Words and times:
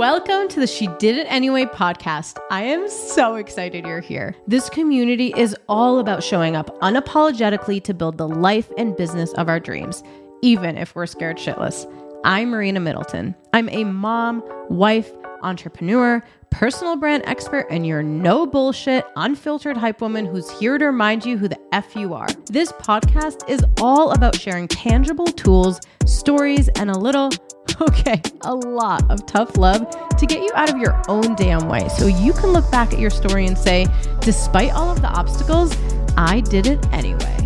Welcome 0.00 0.48
to 0.48 0.60
the 0.60 0.66
She 0.66 0.86
Did 0.98 1.18
It 1.18 1.26
Anyway 1.28 1.66
podcast. 1.66 2.38
I 2.50 2.62
am 2.62 2.88
so 2.88 3.34
excited 3.34 3.84
you're 3.84 4.00
here. 4.00 4.34
This 4.46 4.70
community 4.70 5.30
is 5.36 5.54
all 5.68 5.98
about 5.98 6.22
showing 6.22 6.56
up 6.56 6.74
unapologetically 6.80 7.84
to 7.84 7.92
build 7.92 8.16
the 8.16 8.26
life 8.26 8.72
and 8.78 8.96
business 8.96 9.30
of 9.34 9.50
our 9.50 9.60
dreams, 9.60 10.02
even 10.40 10.78
if 10.78 10.94
we're 10.94 11.04
scared 11.04 11.36
shitless. 11.36 11.84
I'm 12.24 12.48
Marina 12.48 12.80
Middleton. 12.80 13.34
I'm 13.52 13.68
a 13.68 13.84
mom, 13.84 14.42
wife, 14.70 15.12
entrepreneur, 15.42 16.24
personal 16.48 16.96
brand 16.96 17.22
expert, 17.26 17.66
and 17.70 17.86
your 17.86 18.02
no 18.02 18.46
bullshit, 18.46 19.04
unfiltered 19.16 19.76
hype 19.76 20.00
woman 20.00 20.24
who's 20.24 20.50
here 20.58 20.78
to 20.78 20.86
remind 20.86 21.26
you 21.26 21.36
who 21.36 21.46
the 21.46 21.60
F 21.72 21.94
you 21.94 22.14
are. 22.14 22.28
This 22.46 22.72
podcast 22.72 23.46
is 23.50 23.62
all 23.82 24.12
about 24.12 24.34
sharing 24.34 24.66
tangible 24.66 25.26
tools, 25.26 25.78
stories, 26.06 26.68
and 26.68 26.90
a 26.90 26.98
little 26.98 27.30
okay, 27.80 28.20
a 28.42 28.54
lot 28.54 29.08
of 29.10 29.26
tough 29.26 29.56
love 29.56 29.88
to 30.16 30.26
get 30.26 30.42
you 30.42 30.50
out 30.54 30.70
of 30.70 30.78
your 30.78 31.02
own 31.08 31.34
damn 31.34 31.68
way 31.68 31.88
so 31.88 32.06
you 32.06 32.32
can 32.32 32.50
look 32.50 32.70
back 32.70 32.92
at 32.92 32.98
your 32.98 33.10
story 33.10 33.46
and 33.46 33.56
say, 33.56 33.86
despite 34.20 34.72
all 34.72 34.90
of 34.90 35.00
the 35.02 35.08
obstacles, 35.08 35.76
I 36.16 36.40
did 36.40 36.66
it 36.66 36.84
anyway. 36.92 37.36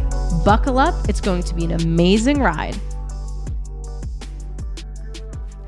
Buckle 0.45 0.79
up, 0.79 1.09
it's 1.09 1.21
going 1.21 1.43
to 1.45 1.55
be 1.55 1.65
an 1.65 1.73
amazing 1.73 2.41
ride. 2.41 2.77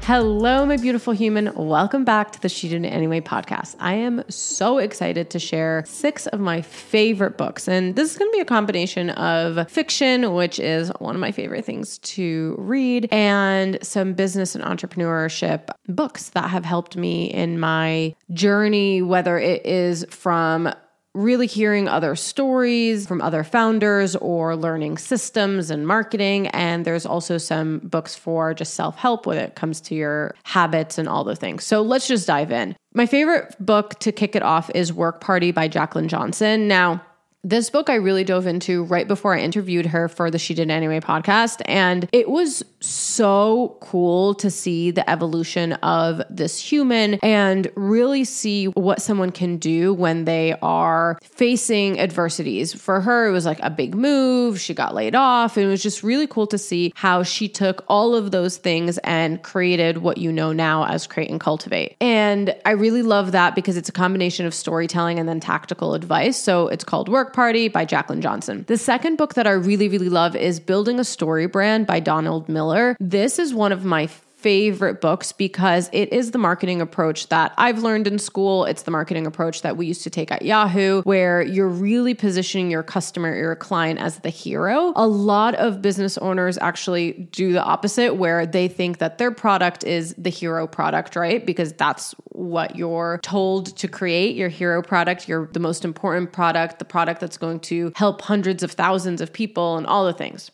Hello, 0.06 0.64
my 0.64 0.76
beautiful 0.76 1.12
human. 1.12 1.52
Welcome 1.56 2.04
back 2.04 2.30
to 2.30 2.40
the 2.40 2.48
She 2.48 2.68
Did 2.68 2.84
It 2.84 2.90
Anyway 2.90 3.20
podcast. 3.20 3.74
I 3.80 3.94
am 3.94 4.22
so 4.28 4.78
excited 4.78 5.30
to 5.30 5.40
share 5.40 5.82
six 5.84 6.28
of 6.28 6.38
my 6.38 6.62
favorite 6.62 7.36
books. 7.36 7.66
And 7.66 7.96
this 7.96 8.12
is 8.12 8.16
going 8.16 8.30
to 8.30 8.36
be 8.36 8.40
a 8.40 8.44
combination 8.44 9.10
of 9.10 9.68
fiction, 9.68 10.32
which 10.32 10.60
is 10.60 10.92
one 11.00 11.16
of 11.16 11.20
my 11.20 11.32
favorite 11.32 11.64
things 11.64 11.98
to 11.98 12.54
read, 12.56 13.08
and 13.10 13.80
some 13.82 14.12
business 14.12 14.54
and 14.54 14.62
entrepreneurship 14.62 15.70
books 15.88 16.28
that 16.28 16.50
have 16.50 16.64
helped 16.64 16.96
me 16.96 17.24
in 17.24 17.58
my 17.58 18.14
journey, 18.32 19.02
whether 19.02 19.40
it 19.40 19.66
is 19.66 20.06
from 20.08 20.72
really 21.16 21.46
hearing 21.46 21.88
other 21.88 22.14
stories 22.14 23.06
from 23.06 23.22
other 23.22 23.42
founders 23.42 24.14
or 24.16 24.54
learning 24.54 24.98
systems 24.98 25.70
and 25.70 25.86
marketing. 25.86 26.48
And 26.48 26.84
there's 26.84 27.06
also 27.06 27.38
some 27.38 27.78
books 27.78 28.14
for 28.14 28.52
just 28.52 28.74
self 28.74 28.96
help 28.96 29.26
when 29.26 29.38
it 29.38 29.54
comes 29.54 29.80
to 29.82 29.94
your 29.94 30.34
habits 30.44 30.98
and 30.98 31.08
all 31.08 31.24
the 31.24 31.34
things. 31.34 31.64
So 31.64 31.80
let's 31.82 32.06
just 32.06 32.26
dive 32.26 32.52
in. 32.52 32.76
My 32.94 33.06
favorite 33.06 33.54
book 33.58 33.98
to 34.00 34.12
kick 34.12 34.36
it 34.36 34.42
off 34.42 34.70
is 34.74 34.92
Work 34.92 35.20
Party 35.20 35.52
by 35.52 35.68
Jaclyn 35.68 36.08
Johnson. 36.08 36.68
Now, 36.68 37.02
this 37.46 37.70
book 37.70 37.88
I 37.88 37.94
really 37.94 38.24
dove 38.24 38.48
into 38.48 38.82
right 38.82 39.06
before 39.06 39.36
I 39.36 39.38
interviewed 39.38 39.86
her 39.86 40.08
for 40.08 40.32
the 40.32 40.38
She 40.38 40.52
Did 40.52 40.68
Anyway 40.68 40.98
podcast. 40.98 41.62
And 41.66 42.08
it 42.12 42.28
was 42.28 42.64
so 42.80 43.76
cool 43.80 44.34
to 44.34 44.50
see 44.50 44.90
the 44.90 45.08
evolution 45.08 45.74
of 45.74 46.22
this 46.28 46.58
human 46.58 47.14
and 47.22 47.70
really 47.76 48.24
see 48.24 48.66
what 48.66 49.00
someone 49.00 49.30
can 49.30 49.58
do 49.58 49.94
when 49.94 50.24
they 50.24 50.56
are 50.60 51.20
facing 51.22 52.00
adversities. 52.00 52.74
For 52.74 53.00
her, 53.00 53.28
it 53.28 53.30
was 53.30 53.46
like 53.46 53.60
a 53.62 53.70
big 53.70 53.94
move. 53.94 54.60
She 54.60 54.74
got 54.74 54.92
laid 54.92 55.14
off. 55.14 55.56
And 55.56 55.66
it 55.66 55.68
was 55.68 55.84
just 55.84 56.02
really 56.02 56.26
cool 56.26 56.48
to 56.48 56.58
see 56.58 56.92
how 56.96 57.22
she 57.22 57.48
took 57.48 57.84
all 57.86 58.16
of 58.16 58.32
those 58.32 58.56
things 58.56 58.98
and 58.98 59.40
created 59.44 59.98
what 59.98 60.18
you 60.18 60.32
know 60.32 60.52
now 60.52 60.84
as 60.86 61.06
Create 61.06 61.30
and 61.30 61.38
Cultivate. 61.38 61.96
And 62.00 62.56
I 62.64 62.72
really 62.72 63.04
love 63.04 63.30
that 63.32 63.54
because 63.54 63.76
it's 63.76 63.88
a 63.88 63.92
combination 63.92 64.46
of 64.46 64.54
storytelling 64.54 65.20
and 65.20 65.28
then 65.28 65.38
tactical 65.38 65.94
advice. 65.94 66.36
So 66.36 66.66
it's 66.66 66.82
called 66.82 67.08
Work 67.08 67.35
Party 67.36 67.68
by 67.68 67.84
Jaclyn 67.84 68.20
Johnson. 68.20 68.64
The 68.66 68.78
second 68.78 69.16
book 69.16 69.34
that 69.34 69.46
I 69.46 69.50
really, 69.50 69.90
really 69.90 70.08
love 70.08 70.34
is 70.34 70.58
Building 70.58 70.98
a 70.98 71.04
Story 71.04 71.46
Brand 71.46 71.86
by 71.86 72.00
Donald 72.00 72.48
Miller. 72.48 72.96
This 72.98 73.38
is 73.38 73.52
one 73.52 73.72
of 73.72 73.84
my 73.84 74.08
favorite 74.46 75.00
books 75.00 75.32
because 75.32 75.90
it 75.92 76.12
is 76.12 76.30
the 76.30 76.38
marketing 76.38 76.80
approach 76.80 77.30
that 77.30 77.52
I've 77.58 77.80
learned 77.80 78.06
in 78.06 78.16
school. 78.16 78.64
It's 78.64 78.84
the 78.84 78.92
marketing 78.92 79.26
approach 79.26 79.62
that 79.62 79.76
we 79.76 79.86
used 79.86 80.04
to 80.04 80.10
take 80.10 80.30
at 80.30 80.42
Yahoo, 80.42 81.02
where 81.02 81.42
you're 81.42 81.66
really 81.68 82.14
positioning 82.14 82.70
your 82.70 82.84
customer, 82.84 83.34
your 83.36 83.56
client 83.56 83.98
as 83.98 84.20
the 84.20 84.30
hero. 84.30 84.92
A 84.94 85.08
lot 85.08 85.56
of 85.56 85.82
business 85.82 86.16
owners 86.18 86.58
actually 86.58 87.28
do 87.32 87.52
the 87.52 87.60
opposite, 87.60 88.14
where 88.14 88.46
they 88.46 88.68
think 88.68 88.98
that 88.98 89.18
their 89.18 89.32
product 89.32 89.82
is 89.82 90.14
the 90.16 90.30
hero 90.30 90.68
product, 90.68 91.16
right? 91.16 91.44
Because 91.44 91.72
that's 91.72 92.12
what 92.26 92.76
you're 92.76 93.18
told 93.24 93.76
to 93.78 93.88
create 93.88 94.36
your 94.36 94.48
hero 94.48 94.80
product, 94.80 95.28
your 95.28 95.48
the 95.54 95.58
most 95.58 95.84
important 95.84 96.32
product, 96.32 96.78
the 96.78 96.84
product 96.84 97.20
that's 97.20 97.36
going 97.36 97.58
to 97.58 97.90
help 97.96 98.22
hundreds 98.22 98.62
of 98.62 98.70
thousands 98.70 99.20
of 99.20 99.32
people 99.32 99.76
and 99.76 99.88
all 99.88 100.06
the 100.06 100.12
things. 100.12 100.52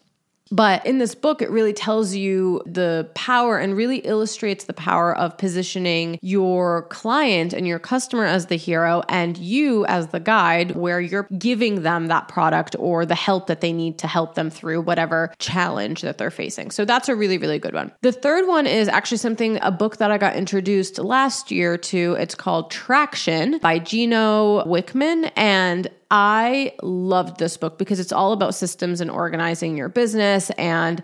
But 0.52 0.84
in 0.84 0.98
this 0.98 1.14
book, 1.14 1.40
it 1.40 1.50
really 1.50 1.72
tells 1.72 2.14
you 2.14 2.60
the 2.66 3.10
power 3.14 3.56
and 3.56 3.74
really 3.74 3.98
illustrates 3.98 4.64
the 4.64 4.74
power 4.74 5.16
of 5.16 5.38
positioning 5.38 6.18
your 6.20 6.82
client 6.90 7.54
and 7.54 7.66
your 7.66 7.78
customer 7.78 8.26
as 8.26 8.46
the 8.46 8.56
hero 8.56 9.02
and 9.08 9.38
you 9.38 9.86
as 9.86 10.08
the 10.08 10.20
guide, 10.20 10.76
where 10.76 11.00
you're 11.00 11.26
giving 11.38 11.82
them 11.82 12.08
that 12.08 12.28
product 12.28 12.76
or 12.78 13.06
the 13.06 13.14
help 13.14 13.46
that 13.46 13.62
they 13.62 13.72
need 13.72 13.98
to 14.00 14.06
help 14.06 14.34
them 14.34 14.50
through 14.50 14.82
whatever 14.82 15.32
challenge 15.38 16.02
that 16.02 16.18
they're 16.18 16.30
facing. 16.30 16.70
So 16.70 16.84
that's 16.84 17.08
a 17.08 17.16
really, 17.16 17.38
really 17.38 17.58
good 17.58 17.72
one. 17.72 17.90
The 18.02 18.12
third 18.12 18.46
one 18.46 18.66
is 18.66 18.88
actually 18.88 19.19
something, 19.19 19.58
a 19.62 19.70
book 19.70 19.96
that 19.96 20.10
I 20.10 20.19
got 20.19 20.36
introduced 20.36 20.98
last 20.98 21.50
year 21.50 21.78
to. 21.78 22.14
It's 22.19 22.34
called 22.34 22.70
Traction 22.70 23.58
by 23.60 23.78
Gino 23.78 24.64
Wickman. 24.64 25.32
And 25.34 25.88
I 26.12 26.74
loved 26.82 27.38
this 27.38 27.56
book 27.56 27.78
because 27.78 27.98
it's 27.98 28.12
all 28.12 28.32
about 28.32 28.54
systems 28.54 29.00
and 29.00 29.10
organizing 29.10 29.78
your 29.78 29.88
business. 29.88 30.50
And 30.50 31.02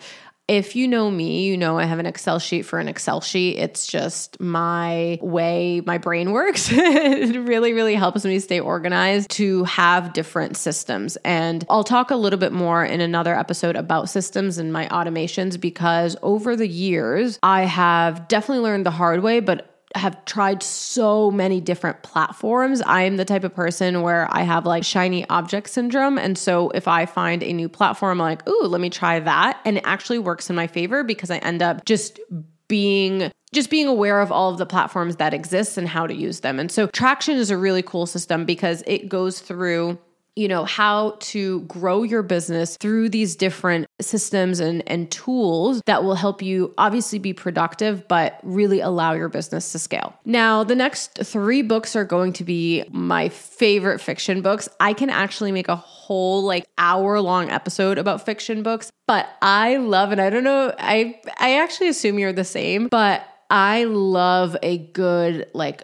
if 0.49 0.77
you 0.77 0.87
know 0.87 1.11
me, 1.11 1.45
you 1.45 1.57
know 1.57 1.79
I 1.79 1.85
have 1.85 1.99
an 1.99 2.05
Excel 2.05 2.39
sheet 2.39 2.63
for 2.63 2.79
an 2.79 2.89
Excel 2.89 3.23
sheet. 3.23 3.57
It's 3.57 3.87
just 3.87 4.39
my 4.39 5.19
way 5.23 5.81
my 5.87 5.97
brain 5.97 6.33
works. 6.33 6.69
it 6.71 7.41
really, 7.41 7.73
really 7.73 7.95
helps 7.95 8.23
me 8.27 8.39
stay 8.39 8.61
organized 8.61 9.31
to 9.33 9.65
have 9.65 10.13
different 10.13 10.59
systems. 10.59 11.17
And 11.25 11.65
I'll 11.71 11.85
talk 11.85 12.11
a 12.11 12.17
little 12.17 12.39
bit 12.39 12.53
more 12.53 12.85
in 12.85 13.01
another 13.01 13.35
episode 13.35 13.77
about 13.77 14.11
systems 14.11 14.59
and 14.59 14.75
my 14.75 14.89
automations 14.89 15.59
because 15.59 16.17
over 16.23 16.55
the 16.55 16.69
years, 16.69 17.39
I 17.43 17.63
have 17.63 18.29
definitely 18.29 18.65
learned 18.65 18.85
the 18.85 18.91
hard 18.91 19.23
way, 19.23 19.41
but 19.41 19.78
have 19.95 20.25
tried 20.25 20.63
so 20.63 21.31
many 21.31 21.61
different 21.61 22.03
platforms. 22.03 22.83
I'm 22.87 23.17
the 23.17 23.25
type 23.25 23.45
of 23.45 23.55
person 23.55 24.03
where 24.03 24.29
I 24.31 24.43
have 24.43 24.67
like 24.67 24.85
shiny 24.85 25.29
object 25.29 25.71
syndrome. 25.71 26.19
And 26.19 26.37
so 26.37 26.71
if 26.71 26.87
I 26.87 27.07
find 27.07 27.43
a 27.43 27.53
new 27.53 27.69
platform, 27.69 28.21
I'm 28.21 28.27
like, 28.27 28.49
ooh, 28.49 28.67
let 28.67 28.81
me 28.81 28.91
try 28.91 29.21
that. 29.21 29.61
And 29.65 29.79
it 29.79 29.85
actually 29.87 30.19
works 30.19 30.51
in 30.51 30.57
my 30.57 30.67
favor 30.67 31.05
because 31.05 31.31
I 31.31 31.39
end 31.39 31.63
up 31.63 31.85
just 31.85 32.21
being 32.69 33.31
just 33.53 33.71
being 33.71 33.87
aware 33.87 34.21
of 34.21 34.31
all 34.31 34.51
of 34.51 34.59
the 34.59 34.67
platforms 34.67 35.17
that 35.17 35.33
exist 35.33 35.79
and 35.79 35.89
how 35.89 36.07
to 36.07 36.15
use 36.15 36.41
them. 36.41 36.61
And 36.61 36.71
so 36.71 36.87
Traction 36.89 37.37
is 37.37 37.51
a 37.51 37.57
really 37.57 37.83
cool 37.83 38.05
system 38.05 38.45
because 38.45 38.83
it 38.87 39.09
goes 39.09 39.41
through 39.41 39.99
you 40.39 40.47
know, 40.47 40.65
how 40.65 41.17
to 41.19 41.63
grow 41.63 42.05
your 42.05 42.23
business 42.23 42.77
through 42.77 43.09
these 43.09 43.35
different 43.35 43.89
systems 44.01 44.61
and, 44.61 44.85
and 44.87 45.11
tools 45.11 45.83
that 45.87 46.05
will 46.05 46.15
help 46.15 46.41
you 46.41 46.73
obviously 46.79 47.19
be 47.19 47.33
productive, 47.33 48.07
but 48.07 48.39
really 48.45 48.79
allow 48.79 49.15
your 49.15 49.29
business 49.29 49.73
to 49.73 49.81
scale. 49.81 50.15
Now, 50.25 50.63
the 50.63 50.77
next 50.77 51.19
three 51.25 51.63
books 51.63 51.97
are 51.97 52.05
going 52.05 52.33
to 52.35 52.45
be 52.45 52.85
my 52.93 53.31
favorite 53.31 54.01
fiction 54.01 54.41
books. 54.41 54.69
I 54.79 54.93
can 54.93 55.11
actually 55.11 55.51
make 55.51 55.67
a 55.67 55.75
whole 55.75 56.45
like 56.45 56.67
hour 56.79 57.21
long 57.21 57.51
episode 57.51 57.99
about 57.99 58.25
fiction 58.25 58.63
books, 58.63 58.93
but 59.09 59.29
I 59.43 59.79
love, 59.79 60.13
and 60.13 60.21
I 60.21 60.31
don't 60.31 60.45
know, 60.45 60.73
I, 60.79 61.21
I 61.41 61.59
actually 61.59 61.89
assume 61.89 62.17
you're 62.21 62.33
the 62.33 62.45
same, 62.45 62.87
but 62.87 63.27
I 63.51 63.85
love 63.85 64.57
a 64.63 64.79
good 64.79 65.49
like 65.53 65.83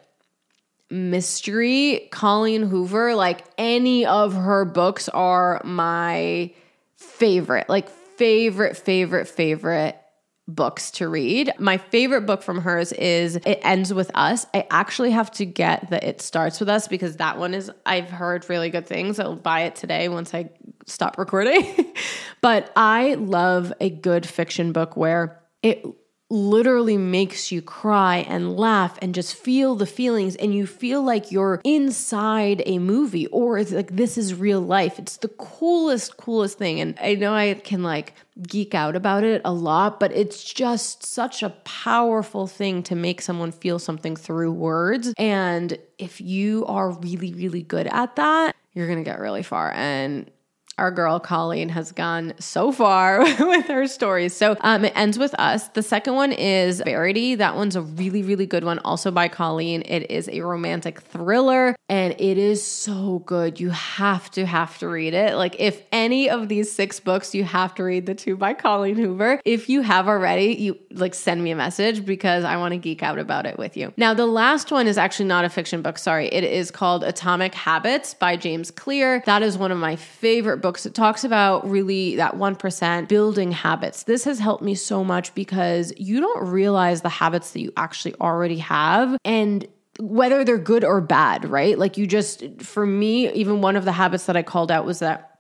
mystery. 0.94 2.08
Colleen 2.10 2.62
Hoover, 2.62 3.14
like 3.14 3.44
any 3.58 4.06
of 4.06 4.32
her 4.34 4.64
books 4.64 5.08
are 5.08 5.60
my 5.64 6.54
favorite, 6.96 7.68
like 7.68 7.88
favorite, 7.90 8.76
favorite, 8.76 9.26
favorite 9.26 10.00
books 10.46 10.90
to 10.92 11.08
read. 11.08 11.52
My 11.58 11.78
favorite 11.78 12.22
book 12.22 12.42
from 12.42 12.60
hers 12.60 12.92
is 12.92 13.36
It 13.36 13.58
Ends 13.62 13.92
With 13.92 14.10
Us. 14.14 14.46
I 14.54 14.66
actually 14.70 15.10
have 15.10 15.30
to 15.32 15.46
get 15.46 15.90
the 15.90 16.06
It 16.06 16.20
Starts 16.20 16.60
With 16.60 16.68
Us 16.68 16.86
because 16.86 17.16
that 17.16 17.38
one 17.38 17.54
is, 17.54 17.70
I've 17.84 18.10
heard 18.10 18.48
really 18.48 18.70
good 18.70 18.86
things. 18.86 19.18
I'll 19.18 19.36
buy 19.36 19.62
it 19.62 19.74
today 19.74 20.08
once 20.08 20.34
I 20.34 20.50
stop 20.86 21.18
recording. 21.18 21.92
but 22.40 22.72
I 22.76 23.14
love 23.14 23.72
a 23.80 23.90
good 23.90 24.26
fiction 24.26 24.72
book 24.72 24.96
where 24.96 25.40
it 25.62 25.84
literally 26.30 26.96
makes 26.96 27.52
you 27.52 27.60
cry 27.60 28.18
and 28.28 28.56
laugh 28.56 28.98
and 29.02 29.14
just 29.14 29.34
feel 29.34 29.74
the 29.74 29.86
feelings 29.86 30.36
and 30.36 30.54
you 30.54 30.66
feel 30.66 31.02
like 31.02 31.30
you're 31.30 31.60
inside 31.64 32.62
a 32.66 32.78
movie 32.78 33.26
or 33.28 33.58
it's 33.58 33.72
like 33.72 33.94
this 33.94 34.16
is 34.16 34.34
real 34.34 34.60
life. 34.60 34.98
It's 34.98 35.18
the 35.18 35.28
coolest 35.28 36.16
coolest 36.16 36.58
thing. 36.58 36.80
And 36.80 36.98
i 37.00 37.14
know 37.14 37.34
i 37.34 37.54
can 37.54 37.82
like 37.82 38.14
geek 38.42 38.74
out 38.74 38.96
about 38.96 39.22
it 39.22 39.40
a 39.44 39.52
lot 39.52 40.00
but 40.00 40.10
it's 40.10 40.42
just 40.52 41.04
such 41.04 41.42
a 41.42 41.50
powerful 41.50 42.48
thing 42.48 42.82
to 42.82 42.96
make 42.96 43.22
someone 43.22 43.52
feel 43.52 43.78
something 43.78 44.16
through 44.16 44.52
words. 44.52 45.14
And 45.18 45.78
if 45.98 46.20
you 46.20 46.64
are 46.66 46.90
really 46.90 47.34
really 47.34 47.62
good 47.62 47.86
at 47.86 48.16
that 48.16 48.56
you're 48.74 48.88
going 48.88 49.02
to 49.02 49.08
get 49.08 49.20
really 49.20 49.42
far. 49.42 49.72
And 49.72 50.30
our 50.78 50.90
girl 50.90 51.20
Colleen 51.20 51.68
has 51.68 51.92
gone 51.92 52.34
so 52.38 52.72
far 52.72 53.20
with 53.40 53.66
her 53.66 53.86
stories. 53.86 54.36
So 54.36 54.56
um, 54.60 54.84
it 54.84 54.92
ends 54.96 55.18
with 55.18 55.34
us. 55.38 55.68
The 55.68 55.82
second 55.82 56.14
one 56.14 56.32
is 56.32 56.80
Verity. 56.80 57.36
That 57.36 57.56
one's 57.56 57.76
a 57.76 57.82
really, 57.82 58.22
really 58.22 58.46
good 58.46 58.64
one, 58.64 58.78
also 58.80 59.10
by 59.10 59.28
Colleen. 59.28 59.82
It 59.86 60.10
is 60.10 60.28
a 60.28 60.40
romantic 60.40 61.00
thriller 61.00 61.76
and 61.88 62.14
it 62.18 62.38
is 62.38 62.64
so 62.64 63.20
good. 63.26 63.60
You 63.60 63.70
have 63.70 64.30
to, 64.32 64.46
have 64.46 64.78
to 64.78 64.88
read 64.88 65.14
it. 65.14 65.36
Like, 65.36 65.56
if 65.58 65.82
any 65.92 66.28
of 66.28 66.48
these 66.48 66.72
six 66.72 66.98
books, 66.98 67.34
you 67.34 67.44
have 67.44 67.74
to 67.76 67.84
read 67.84 68.06
the 68.06 68.14
two 68.14 68.36
by 68.36 68.54
Colleen 68.54 68.96
Hoover. 68.96 69.40
If 69.44 69.68
you 69.68 69.82
have 69.82 70.08
already, 70.08 70.54
you 70.54 70.78
like 70.90 71.14
send 71.14 71.44
me 71.44 71.50
a 71.50 71.56
message 71.56 72.04
because 72.04 72.44
I 72.44 72.56
want 72.56 72.72
to 72.72 72.78
geek 72.78 73.02
out 73.02 73.18
about 73.18 73.46
it 73.46 73.58
with 73.58 73.76
you. 73.76 73.92
Now, 73.96 74.14
the 74.14 74.26
last 74.26 74.72
one 74.72 74.86
is 74.86 74.98
actually 74.98 75.26
not 75.26 75.44
a 75.44 75.48
fiction 75.48 75.82
book. 75.82 75.98
Sorry. 75.98 76.26
It 76.28 76.44
is 76.44 76.70
called 76.70 77.04
Atomic 77.04 77.54
Habits 77.54 78.14
by 78.14 78.36
James 78.36 78.70
Clear. 78.70 79.22
That 79.26 79.42
is 79.42 79.58
one 79.58 79.70
of 79.70 79.78
my 79.78 79.96
favorite 79.96 80.63
books. 80.64 80.86
It 80.86 80.94
talks 80.94 81.24
about 81.24 81.68
really 81.68 82.16
that 82.16 82.36
1% 82.36 83.06
building 83.06 83.52
habits. 83.52 84.04
This 84.04 84.24
has 84.24 84.38
helped 84.38 84.64
me 84.64 84.74
so 84.74 85.04
much 85.04 85.34
because 85.34 85.92
you 85.98 86.20
don't 86.20 86.48
realize 86.48 87.02
the 87.02 87.10
habits 87.10 87.50
that 87.50 87.60
you 87.60 87.70
actually 87.76 88.14
already 88.14 88.56
have. 88.58 89.18
And 89.26 89.68
whether 90.00 90.42
they're 90.42 90.56
good 90.56 90.82
or 90.82 91.02
bad, 91.02 91.44
right? 91.44 91.78
Like 91.78 91.98
you 91.98 92.06
just, 92.06 92.62
for 92.62 92.86
me, 92.86 93.30
even 93.32 93.60
one 93.60 93.76
of 93.76 93.84
the 93.84 93.92
habits 93.92 94.24
that 94.24 94.38
I 94.38 94.42
called 94.42 94.70
out 94.70 94.86
was 94.86 95.00
that 95.00 95.33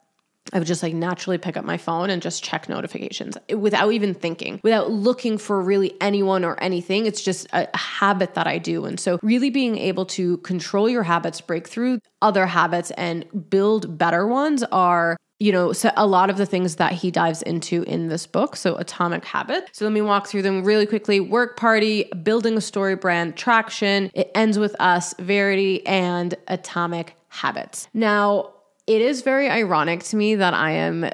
I 0.52 0.58
would 0.58 0.68
just 0.68 0.82
like 0.82 0.94
naturally 0.94 1.38
pick 1.38 1.56
up 1.56 1.64
my 1.64 1.76
phone 1.76 2.10
and 2.10 2.20
just 2.20 2.44
check 2.44 2.68
notifications 2.68 3.36
without 3.56 3.92
even 3.92 4.14
thinking, 4.14 4.60
without 4.62 4.90
looking 4.90 5.38
for 5.38 5.60
really 5.60 5.94
anyone 6.00 6.44
or 6.44 6.60
anything. 6.62 7.06
It's 7.06 7.22
just 7.22 7.46
a 7.52 7.68
habit 7.76 8.34
that 8.34 8.46
I 8.46 8.58
do. 8.58 8.84
And 8.84 9.00
so, 9.00 9.18
really 9.22 9.50
being 9.50 9.78
able 9.78 10.06
to 10.06 10.36
control 10.38 10.88
your 10.88 11.02
habits, 11.02 11.40
break 11.40 11.66
through 11.66 12.00
other 12.20 12.46
habits, 12.46 12.90
and 12.92 13.24
build 13.50 13.98
better 13.98 14.26
ones 14.26 14.62
are 14.64 15.16
you 15.40 15.50
know, 15.50 15.72
so 15.72 15.90
a 15.96 16.06
lot 16.06 16.30
of 16.30 16.36
the 16.36 16.46
things 16.46 16.76
that 16.76 16.92
he 16.92 17.10
dives 17.10 17.42
into 17.42 17.82
in 17.82 18.06
this 18.08 18.26
book. 18.26 18.54
So, 18.54 18.76
Atomic 18.76 19.24
Habit. 19.24 19.68
So, 19.72 19.84
let 19.84 19.92
me 19.92 20.00
walk 20.00 20.28
through 20.28 20.42
them 20.42 20.62
really 20.62 20.86
quickly 20.86 21.18
Work 21.20 21.56
Party, 21.56 22.04
Building 22.22 22.56
a 22.56 22.60
Story 22.60 22.94
Brand, 22.94 23.36
Traction. 23.36 24.10
It 24.14 24.30
ends 24.34 24.58
with 24.58 24.76
Us, 24.80 25.12
Verity, 25.18 25.84
and 25.86 26.34
Atomic 26.46 27.16
Habits. 27.28 27.88
Now, 27.92 28.53
it 28.86 29.00
is 29.00 29.22
very 29.22 29.48
ironic 29.48 30.02
to 30.04 30.16
me 30.16 30.34
that 30.34 30.54
I 30.54 30.72
am 30.72 31.10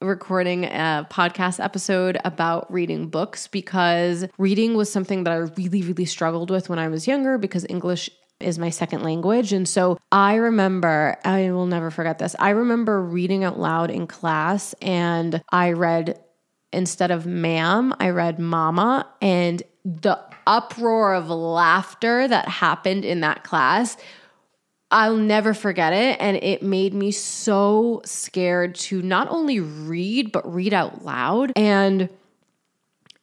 recording 0.00 0.64
a 0.64 1.06
podcast 1.10 1.62
episode 1.62 2.18
about 2.24 2.70
reading 2.72 3.08
books 3.08 3.46
because 3.46 4.26
reading 4.36 4.74
was 4.74 4.92
something 4.92 5.24
that 5.24 5.32
I 5.32 5.36
really, 5.36 5.82
really 5.82 6.04
struggled 6.04 6.50
with 6.50 6.68
when 6.68 6.78
I 6.78 6.88
was 6.88 7.06
younger 7.06 7.38
because 7.38 7.64
English 7.68 8.10
is 8.40 8.58
my 8.58 8.70
second 8.70 9.02
language. 9.04 9.52
And 9.52 9.68
so 9.68 9.98
I 10.10 10.34
remember, 10.34 11.16
I 11.24 11.52
will 11.52 11.66
never 11.66 11.90
forget 11.90 12.18
this. 12.18 12.34
I 12.38 12.50
remember 12.50 13.00
reading 13.00 13.44
out 13.44 13.58
loud 13.58 13.90
in 13.90 14.06
class 14.06 14.74
and 14.82 15.40
I 15.50 15.72
read, 15.72 16.20
instead 16.72 17.10
of 17.10 17.24
ma'am, 17.24 17.94
I 18.00 18.10
read 18.10 18.38
mama. 18.40 19.08
And 19.22 19.62
the 19.84 20.18
uproar 20.46 21.14
of 21.14 21.30
laughter 21.30 22.26
that 22.26 22.48
happened 22.48 23.04
in 23.04 23.20
that 23.20 23.44
class 23.44 23.96
I'll 24.92 25.16
never 25.16 25.54
forget 25.54 25.92
it. 25.92 26.18
And 26.20 26.36
it 26.36 26.62
made 26.62 26.94
me 26.94 27.10
so 27.10 28.02
scared 28.04 28.74
to 28.76 29.02
not 29.02 29.28
only 29.30 29.58
read, 29.58 30.30
but 30.30 30.52
read 30.52 30.74
out 30.74 31.04
loud. 31.04 31.52
And 31.56 32.10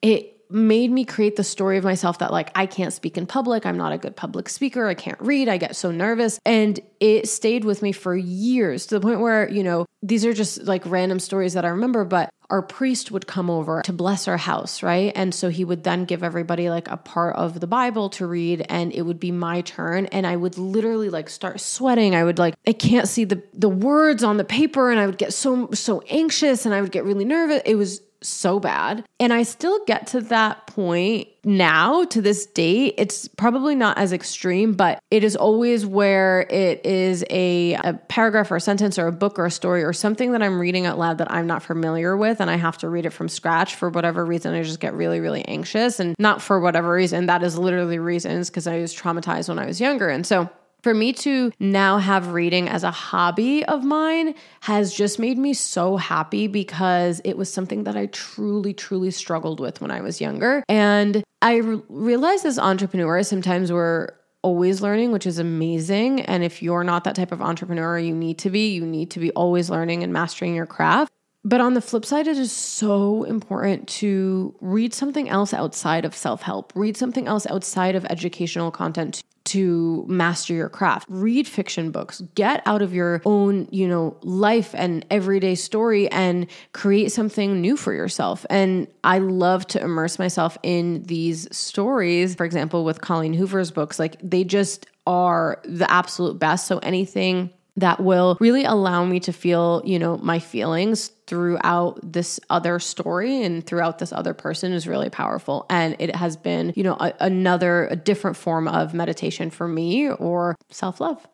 it 0.01 0.38
made 0.49 0.91
me 0.91 1.05
create 1.05 1.35
the 1.35 1.43
story 1.43 1.77
of 1.77 1.83
myself 1.83 2.19
that 2.19 2.31
like 2.31 2.51
I 2.55 2.65
can't 2.65 2.93
speak 2.93 3.17
in 3.17 3.25
public, 3.25 3.65
I'm 3.65 3.77
not 3.77 3.91
a 3.91 3.97
good 3.97 4.15
public 4.15 4.49
speaker, 4.49 4.87
I 4.87 4.93
can't 4.93 5.19
read, 5.21 5.47
I 5.47 5.57
get 5.57 5.75
so 5.75 5.91
nervous. 5.91 6.39
And 6.45 6.79
it 6.99 7.29
stayed 7.29 7.65
with 7.65 7.81
me 7.81 7.91
for 7.91 8.15
years 8.15 8.85
to 8.87 8.95
the 8.95 9.01
point 9.01 9.19
where, 9.19 9.49
you 9.49 9.63
know, 9.63 9.85
these 10.01 10.25
are 10.25 10.33
just 10.33 10.63
like 10.63 10.83
random 10.85 11.19
stories 11.19 11.53
that 11.53 11.65
I 11.65 11.69
remember, 11.69 12.05
but 12.05 12.29
our 12.49 12.61
priest 12.63 13.11
would 13.11 13.27
come 13.27 13.49
over 13.49 13.83
to 13.83 13.93
bless 13.93 14.27
our 14.27 14.37
house, 14.37 14.81
right? 14.81 15.11
And 15.15 15.35
so 15.35 15.49
he 15.49 15.63
would 15.63 15.83
then 15.83 16.05
give 16.05 16.23
everybody 16.23 16.69
like 16.69 16.89
a 16.89 16.97
part 16.97 17.35
of 17.35 17.59
the 17.59 17.67
Bible 17.67 18.09
to 18.11 18.25
read 18.25 18.65
and 18.69 18.91
it 18.91 19.03
would 19.03 19.19
be 19.19 19.31
my 19.31 19.61
turn 19.61 20.07
and 20.07 20.25
I 20.25 20.35
would 20.35 20.57
literally 20.57 21.09
like 21.09 21.29
start 21.29 21.59
sweating. 21.59 22.15
I 22.15 22.23
would 22.23 22.39
like 22.39 22.55
I 22.65 22.73
can't 22.73 23.07
see 23.07 23.23
the 23.23 23.43
the 23.53 23.69
words 23.69 24.23
on 24.23 24.37
the 24.37 24.43
paper 24.43 24.89
and 24.89 24.99
I 24.99 25.05
would 25.05 25.19
get 25.19 25.33
so 25.33 25.69
so 25.73 26.01
anxious 26.09 26.65
and 26.65 26.73
I 26.73 26.81
would 26.81 26.91
get 26.91 27.03
really 27.03 27.25
nervous. 27.25 27.61
It 27.65 27.75
was 27.75 28.01
so 28.21 28.60
bad. 28.60 29.06
And 29.19 29.33
I 29.33 29.44
still 29.44 29.83
get 29.86 30.07
to 30.07 30.21
that 30.21 30.68
point 30.68 31.27
now 31.44 32.04
to 32.06 32.21
this 32.21 32.45
date. 32.45 32.95
It's 32.98 33.27
probably 33.27 33.75
not 33.75 33.98
as 33.98 34.12
extreme, 34.12 34.74
but 34.74 35.01
it 35.10 35.24
is 35.24 35.36
always 35.36 35.86
where 35.86 36.42
it 36.50 36.86
is 36.86 37.24
a, 37.30 37.74
a 37.75 37.94
paragraph 37.94 38.51
or 38.51 38.57
a 38.57 38.62
sentence 38.62 39.00
or 39.00 39.07
a 39.07 39.12
book 39.12 39.39
or 39.39 39.45
a 39.45 39.51
story 39.51 39.83
or 39.83 39.94
something 39.94 40.33
that 40.33 40.42
I'm 40.42 40.60
reading 40.60 40.86
out 40.86 41.00
loud 41.00 41.18
that 41.19 41.31
I'm 41.31 41.48
not 41.48 41.63
familiar 41.63 42.18
with 42.18 42.42
and 42.42 42.50
I 42.50 42.57
have 42.57 42.77
to 42.80 42.89
read 42.89 43.06
it 43.06 43.12
from 43.12 43.30
scratch 43.30 43.75
for 43.75 43.89
whatever 43.89 44.25
reason. 44.25 44.54
I 44.54 44.63
just 44.63 44.80
get 44.80 44.94
really, 44.94 45.19
really 45.19 45.45
anxious 45.48 46.00
and 46.00 46.16
not 46.19 46.42
for 46.42 46.60
whatever 46.60 46.92
reason. 46.92 47.27
That 47.27 47.44
is 47.44 47.57
literally 47.57 48.00
reasons 48.00 48.50
because 48.50 48.68
I 48.68 48.80
was 48.80 48.94
traumatized 48.94 49.50
when 49.50 49.60
I 49.60 49.66
was 49.66 49.80
younger. 49.80 50.10
And 50.10 50.25
so 50.25 50.50
for 50.81 50.93
me 50.93 51.13
to 51.13 51.51
now 51.59 51.97
have 51.97 52.33
reading 52.33 52.69
as 52.69 52.83
a 52.83 52.91
hobby 52.91 53.65
of 53.65 53.83
mine 53.83 54.35
has 54.61 54.93
just 54.93 55.19
made 55.19 55.37
me 55.37 55.53
so 55.53 55.97
happy 55.97 56.47
because 56.47 57.21
it 57.23 57.37
was 57.37 57.51
something 57.51 57.83
that 57.83 57.95
I 57.95 58.07
truly, 58.07 58.73
truly 58.73 59.11
struggled 59.11 59.59
with 59.59 59.81
when 59.81 59.91
I 59.91 60.01
was 60.01 60.21
younger. 60.21 60.63
And 60.69 61.23
I 61.41 61.57
re- 61.57 61.81
realized 61.89 62.45
as 62.45 62.59
entrepreneurs, 62.59 63.27
sometimes 63.27 63.71
we're 63.71 64.09
always 64.41 64.81
learning, 64.81 65.11
which 65.11 65.25
is 65.25 65.37
amazing. 65.37 66.21
And 66.21 66.43
if 66.43 66.61
you're 66.61 66.83
not 66.83 67.03
that 67.03 67.15
type 67.15 67.31
of 67.31 67.41
entrepreneur, 67.41 67.99
you 67.99 68.15
need 68.15 68.37
to 68.39 68.49
be. 68.49 68.73
You 68.73 68.85
need 68.85 69.11
to 69.11 69.19
be 69.19 69.31
always 69.31 69.69
learning 69.69 70.03
and 70.03 70.13
mastering 70.13 70.55
your 70.55 70.65
craft. 70.65 71.11
But 71.45 71.61
on 71.61 71.73
the 71.73 71.81
flip 71.81 72.05
side, 72.05 72.27
it 72.27 72.37
is 72.37 72.51
so 72.51 73.23
important 73.23 73.87
to 73.87 74.55
read 74.59 74.93
something 74.93 75.29
else 75.29 75.53
outside 75.53 76.03
of 76.03 76.13
self 76.13 76.41
help, 76.41 76.73
read 76.75 76.97
something 76.97 77.27
else 77.27 77.47
outside 77.47 77.95
of 77.95 78.05
educational 78.05 78.71
content 78.71 79.23
to 79.49 80.05
master 80.07 80.53
your 80.53 80.69
craft. 80.69 81.07
Read 81.09 81.47
fiction 81.47 81.91
books, 81.91 82.21
get 82.35 82.61
out 82.65 82.81
of 82.81 82.93
your 82.93 83.21
own, 83.25 83.67
you 83.71 83.87
know, 83.87 84.17
life 84.21 84.73
and 84.75 85.05
everyday 85.09 85.55
story 85.55 86.09
and 86.11 86.47
create 86.73 87.11
something 87.11 87.59
new 87.59 87.75
for 87.75 87.93
yourself. 87.93 88.45
And 88.49 88.87
I 89.03 89.19
love 89.19 89.65
to 89.67 89.81
immerse 89.81 90.19
myself 90.19 90.57
in 90.63 91.03
these 91.03 91.47
stories. 91.55 92.35
For 92.35 92.45
example, 92.45 92.83
with 92.83 93.01
Colleen 93.01 93.33
Hoover's 93.33 93.71
books, 93.71 93.99
like 93.99 94.17
they 94.21 94.43
just 94.43 94.85
are 95.07 95.61
the 95.65 95.89
absolute 95.89 96.37
best. 96.37 96.67
So 96.67 96.77
anything 96.79 97.49
that 97.77 97.99
will 97.99 98.37
really 98.39 98.65
allow 98.65 99.05
me 99.05 99.19
to 99.21 99.33
feel, 99.33 99.81
you 99.85 99.97
know, 99.97 100.17
my 100.17 100.39
feelings 100.39 101.11
throughout 101.29 101.99
this 102.01 102.39
other 102.49 102.79
story 102.79 103.43
and 103.43 103.63
throughout 103.63 103.99
this 103.99 104.11
other 104.11 104.33
person 104.33 104.73
is 104.73 104.87
really 104.87 105.11
powerful. 105.11 105.67
And 105.69 105.95
it 105.99 106.15
has 106.15 106.35
been, 106.35 106.73
you 106.75 106.81
know, 106.81 106.97
a, 106.99 107.13
another, 107.19 107.85
a 107.85 107.95
different 107.95 108.35
form 108.35 108.67
of 108.67 108.95
meditation 108.95 109.51
for 109.51 109.67
me 109.67 110.09
or 110.09 110.55
self 110.71 110.99
love. 110.99 111.25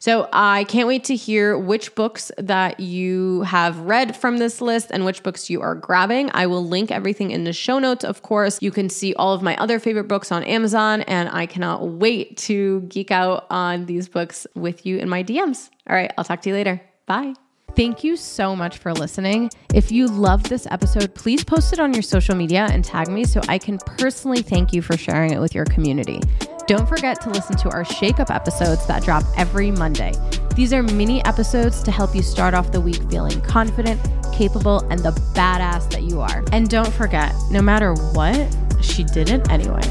So 0.00 0.28
I 0.32 0.64
can't 0.64 0.88
wait 0.88 1.04
to 1.04 1.14
hear 1.14 1.56
which 1.56 1.94
books 1.94 2.32
that 2.38 2.80
you 2.80 3.42
have 3.42 3.78
read 3.78 4.16
from 4.16 4.38
this 4.38 4.60
list 4.60 4.88
and 4.90 5.04
which 5.04 5.22
books 5.22 5.48
you 5.48 5.60
are 5.60 5.76
grabbing. 5.76 6.30
I 6.34 6.46
will 6.46 6.66
link 6.66 6.90
everything 6.90 7.30
in 7.30 7.44
the 7.44 7.52
show 7.52 7.78
notes, 7.78 8.02
of 8.02 8.22
course. 8.22 8.58
You 8.60 8.72
can 8.72 8.88
see 8.88 9.14
all 9.14 9.32
of 9.32 9.42
my 9.42 9.54
other 9.58 9.78
favorite 9.78 10.08
books 10.08 10.32
on 10.32 10.42
Amazon, 10.44 11.02
and 11.02 11.28
I 11.28 11.46
cannot 11.46 11.86
wait 11.86 12.38
to 12.38 12.80
geek 12.88 13.10
out 13.10 13.46
on 13.50 13.86
these 13.86 14.08
books 14.08 14.46
with 14.54 14.86
you 14.86 14.96
in 14.98 15.08
my 15.08 15.22
DMs. 15.22 15.70
All 15.88 15.94
right, 15.94 16.12
I'll 16.18 16.24
talk 16.24 16.40
to 16.42 16.48
you 16.48 16.54
later. 16.54 16.80
Bye. 17.06 17.34
Thank 17.76 18.02
you 18.02 18.16
so 18.16 18.56
much 18.56 18.78
for 18.78 18.94
listening. 18.94 19.50
If 19.74 19.92
you 19.92 20.06
loved 20.06 20.46
this 20.46 20.66
episode, 20.70 21.14
please 21.14 21.44
post 21.44 21.74
it 21.74 21.78
on 21.78 21.92
your 21.92 22.02
social 22.02 22.34
media 22.34 22.66
and 22.70 22.82
tag 22.82 23.08
me 23.08 23.24
so 23.24 23.42
I 23.48 23.58
can 23.58 23.76
personally 23.76 24.40
thank 24.40 24.72
you 24.72 24.80
for 24.80 24.96
sharing 24.96 25.34
it 25.34 25.40
with 25.40 25.54
your 25.54 25.66
community. 25.66 26.22
Don't 26.66 26.88
forget 26.88 27.20
to 27.20 27.28
listen 27.28 27.54
to 27.58 27.68
our 27.68 27.84
Shake 27.84 28.18
Up 28.18 28.30
episodes 28.30 28.86
that 28.86 29.02
drop 29.02 29.24
every 29.36 29.70
Monday. 29.70 30.14
These 30.54 30.72
are 30.72 30.82
mini 30.82 31.22
episodes 31.26 31.82
to 31.82 31.90
help 31.90 32.14
you 32.14 32.22
start 32.22 32.54
off 32.54 32.72
the 32.72 32.80
week 32.80 33.02
feeling 33.10 33.42
confident, 33.42 34.00
capable, 34.32 34.80
and 34.88 35.00
the 35.00 35.12
badass 35.34 35.90
that 35.90 36.04
you 36.04 36.22
are. 36.22 36.42
And 36.52 36.70
don't 36.70 36.92
forget, 36.94 37.34
no 37.50 37.60
matter 37.60 37.92
what, 37.92 38.56
she 38.80 39.04
did 39.04 39.28
it 39.28 39.50
anyway. 39.50 39.82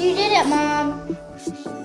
You 0.00 0.16
did 0.16 0.32
it, 0.32 0.46
Mom. 0.48 1.77